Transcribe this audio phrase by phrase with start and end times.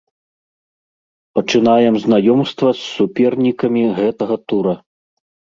[1.39, 4.75] Пачынаем знаёмства з супернікамі гэтага тура.